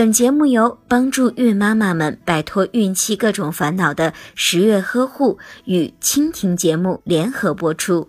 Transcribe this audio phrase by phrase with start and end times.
[0.00, 8.08] 本节目由帮助孕妈妈们摆脱孕期各种烦恼的十月呵护与蜻蜓节目联合播出。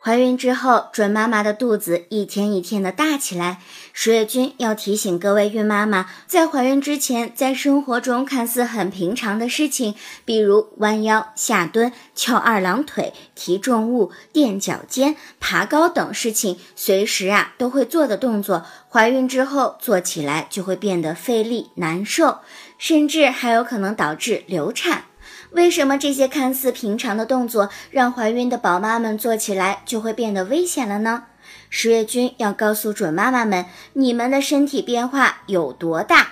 [0.00, 3.60] 怀孕之后，准妈妈的肚子一天一天的大起来。
[3.92, 22.38] 十月君要提醒各位孕妈妈，在怀孕之前，在生活中看似很平常的事情，比如弯腰、下蹲、翘二郎腿、提重物、垫脚尖、爬高等事情，随时啊都会做的动作，怀孕之后做起来就会变得费力难受，
[22.78, 25.06] 甚至还有可能导致流产。
[25.50, 31.24] 为什么这些看似平常的动作，让怀孕的宝妈们做起来就会变得危险了呢？
[31.70, 36.28] 十月君要告诉准妈妈们，你们的身体变化有多大？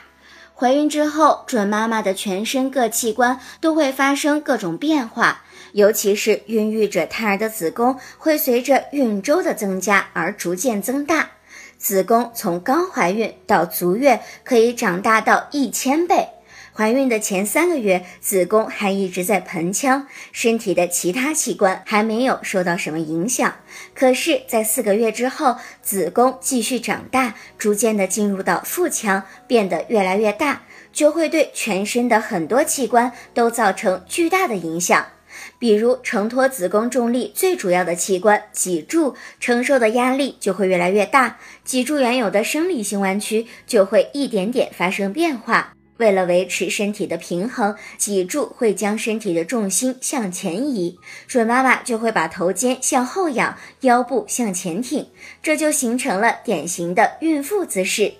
[0.54, 11.30] 怀孕之后，准妈妈的全身各器官都会发生各种变化，尤其是孕育着胎儿的子宫，会随着孕周的增加而逐渐增大。
[11.78, 16.28] 子宫从刚怀孕到足月，可以长大到一千倍。
[16.76, 23.56] 怀孕的前三个月，子宫还一直在盆腔，身体的其他器官还没有受到什么影响。
[23.94, 35.06] 可是，在四个月之后，子宫继续长大，逐渐的进入到腹腔，变得越来越大，就会对全身的很多器官都造成巨大的影响。
[35.58, 45.75] 比如，承托子宫重力最主要的器官脊柱承受的压力就会越来越大，脊柱原有的生理性弯曲就会一点点发生变化。
[45.98, 55.08] 为了维持身体的平衡，脊柱会将身体的重心向前移，准妈妈就会把头肩向后仰，腰部向前挺，
[55.42, 58.14] 这就形成了典型的孕妇姿势。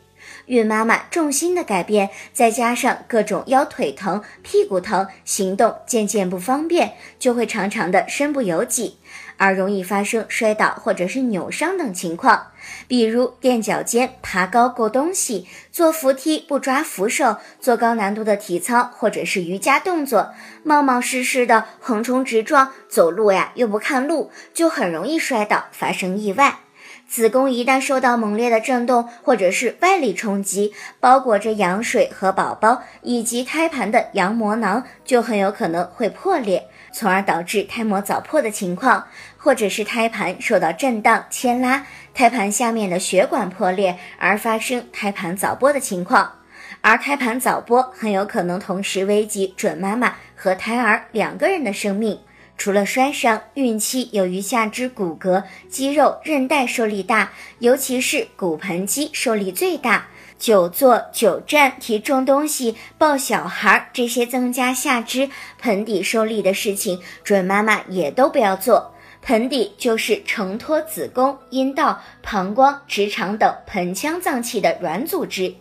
[0.47, 8.97] 孕妈妈重心的改变，再加上各种腰腿疼、屁股疼，行动渐渐不方便，就会常常的身不由己。
[9.37, 12.49] 而容易发生摔倒或者是扭伤等情况，
[12.89, 26.61] 比如垫脚尖、爬高够东西、坐扶梯不抓扶手、做高难度的体操或者是瑜伽动作，冒冒失失的横冲直撞，走路呀又不看路，就很容易摔倒，发生意外。
[27.09, 36.69] 子宫一旦受到猛烈的震动或者是外力冲击，包裹着羊水和宝宝以及胎盘的羊膜囊就很有可能会破裂。
[36.93, 39.07] 从而导致胎膜早破的情况，
[39.37, 46.33] 或者是胎盘受到震荡牵拉，胎盘下面的血管破裂而发生胎盘早剥的情况。
[46.81, 52.19] 而胎盘早剥很有可能同时危及准妈妈和胎儿两个人的生命。
[52.59, 60.07] 除了摔伤，孕期由于下肢骨骼、肌肉、韧带受力大，尤其是骨盆肌受力最大。
[60.39, 68.93] 久坐、久站、提重东西、抱小孩这些增加下肢盆底受力的事情，准妈妈也都不要做。
[69.23, 75.55] 盆底就是承托子宫、阴道、膀胱、直肠等盆腔脏器的软组织。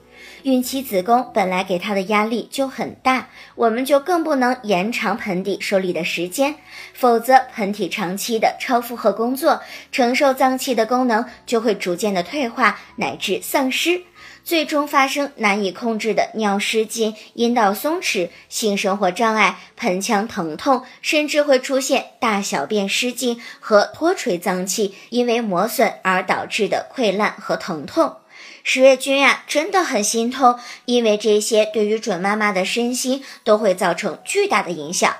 [0.44, 6.56] 孕期子宫本来给它的压力就很大，我们就更不能延长盆底受力的时间，
[6.94, 14.02] 否则盆体长期的超负荷工作，承受脏器的功能就会逐渐的退化乃至丧失。
[14.44, 28.18] 最终发生难以控制的尿失禁、阴道松弛、性生活障碍、盆腔疼痛，甚至会出现大小便失禁和脱垂脏器因为磨损而导致的溃烂和疼痛。
[28.64, 35.16] 十月君呀，真的很心痛，因为这些对于准妈妈的身心都会造成巨大的影响。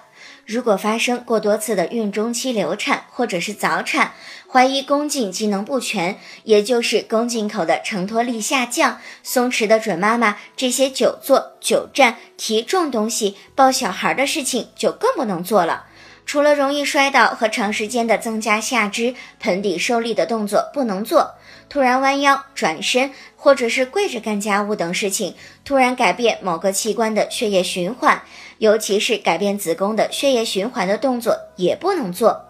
[0.46, 4.14] 如果发生过多次的孕中期流产或者是早产，
[4.48, 15.88] 怀疑宫颈机能不全，也就是宫颈口的承托力下降、松弛的准妈妈，这些久坐、久站、提重东西、抱小孩的事情就更不能做了。
[16.28, 21.36] 除了容易摔倒和长时间的增加下肢盆底受力的动作不能做，
[21.68, 28.22] 突然弯腰、转身或者是跪着干家务等事情，突然改变某个器官的血液循环。
[28.58, 32.46] 尤其是改变子宫的血液循环的动作也不能做，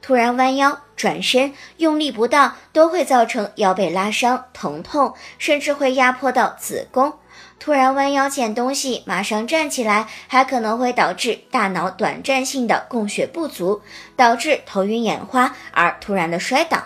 [0.00, 7.12] 突然弯腰、转身用力不当都会造成腰背拉伤、疼痛，甚至会压迫到子宫。
[7.58, 13.82] 突然弯腰捡东西，马上站起来，还可能会导致大脑短暂性的供血不足，
[14.16, 16.82] 导致头晕眼花而突然的摔倒。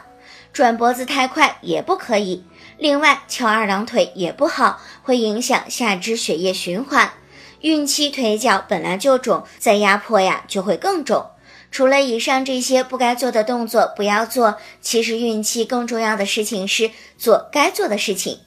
[0.55, 2.45] 转脖子太快也不可以。
[2.79, 7.12] 另外，翘二郎腿也不好，会影响下肢血液循环。
[7.61, 11.27] 孕期腿脚本来就肿，再压迫呀就会更肿。
[11.73, 18.39] 除了以上这些不该做的动作不要做，其实孕期更重要的事情是做该做的事情。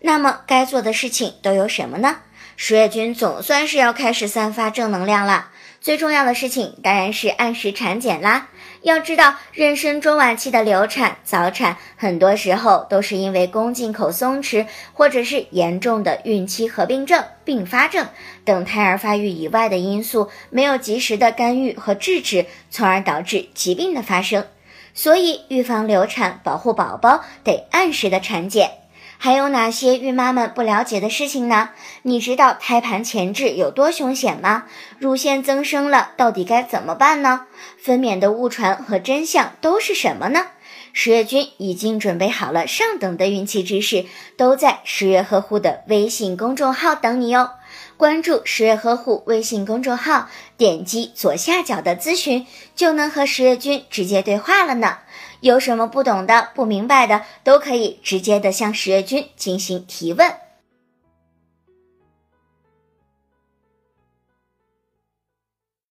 [0.00, 2.20] 那么该做的事情都有什么呢？
[2.56, 5.50] 十月君总算是要开始散发正能量了。
[5.82, 8.48] 最重要的事情当然是按时产检啦。
[8.82, 18.08] 要知道，妊娠中晚期的流产、早产，很多时候都是因为宫颈口松弛，或者是严重的孕期合并症、并发症
[18.44, 24.46] 等胎儿发育以外的因素，没有及时的干预和制止，从而导致疾病的发生。
[24.94, 28.79] 所以，预防流产、保护宝宝，得按时的产检。
[29.22, 31.68] 还有哪些孕妈们不了解的事情呢？
[32.04, 34.64] 你知道胎盘前置有多凶险吗？
[34.98, 37.42] 乳腺增生了，到底该怎么办呢？
[37.76, 40.46] 分娩的误传和真相都是什么呢？
[40.94, 44.06] 十月君已经准备好了上等的孕期知识，
[44.38, 47.50] 都在十月呵护的微信公众号等你哟。
[48.00, 54.96] 关注十月呵护微信公众号，点击左下角的咨询，就能和十月君直接对话了呢。
[55.40, 60.32] 有什么不懂的、不明白的，都可以直接的向十月君进行提问。